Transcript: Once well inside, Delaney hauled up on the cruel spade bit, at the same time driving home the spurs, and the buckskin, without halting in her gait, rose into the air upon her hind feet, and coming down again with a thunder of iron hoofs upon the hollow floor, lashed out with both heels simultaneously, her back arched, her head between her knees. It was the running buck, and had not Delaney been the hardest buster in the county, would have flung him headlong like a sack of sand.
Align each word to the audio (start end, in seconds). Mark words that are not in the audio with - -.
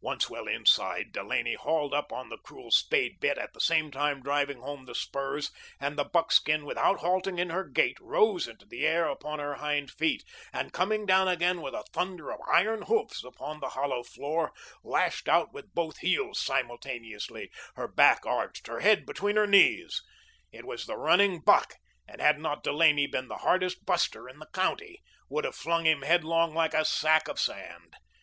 Once 0.00 0.30
well 0.30 0.48
inside, 0.48 1.12
Delaney 1.12 1.52
hauled 1.52 1.92
up 1.92 2.10
on 2.14 2.30
the 2.30 2.38
cruel 2.38 2.70
spade 2.70 3.20
bit, 3.20 3.36
at 3.36 3.52
the 3.52 3.60
same 3.60 3.90
time 3.90 4.22
driving 4.22 4.60
home 4.62 4.86
the 4.86 4.94
spurs, 4.94 5.50
and 5.78 5.98
the 5.98 6.04
buckskin, 6.04 6.64
without 6.64 7.00
halting 7.00 7.38
in 7.38 7.50
her 7.50 7.64
gait, 7.68 7.98
rose 8.00 8.48
into 8.48 8.64
the 8.64 8.86
air 8.86 9.04
upon 9.06 9.38
her 9.38 9.56
hind 9.56 9.90
feet, 9.90 10.24
and 10.50 10.72
coming 10.72 11.04
down 11.04 11.28
again 11.28 11.60
with 11.60 11.74
a 11.74 11.84
thunder 11.92 12.30
of 12.32 12.40
iron 12.50 12.80
hoofs 12.84 13.22
upon 13.22 13.60
the 13.60 13.68
hollow 13.68 14.02
floor, 14.02 14.54
lashed 14.82 15.28
out 15.28 15.52
with 15.52 15.74
both 15.74 15.98
heels 15.98 16.40
simultaneously, 16.40 17.50
her 17.74 17.86
back 17.86 18.24
arched, 18.24 18.66
her 18.66 18.80
head 18.80 19.04
between 19.04 19.36
her 19.36 19.46
knees. 19.46 20.02
It 20.52 20.64
was 20.64 20.86
the 20.86 20.96
running 20.96 21.38
buck, 21.40 21.74
and 22.08 22.22
had 22.22 22.38
not 22.38 22.62
Delaney 22.64 23.08
been 23.08 23.28
the 23.28 23.36
hardest 23.44 23.84
buster 23.84 24.26
in 24.26 24.38
the 24.38 24.48
county, 24.54 25.02
would 25.28 25.44
have 25.44 25.54
flung 25.54 25.84
him 25.84 26.00
headlong 26.00 26.54
like 26.54 26.72
a 26.72 26.86
sack 26.86 27.28
of 27.28 27.38
sand. 27.38 27.96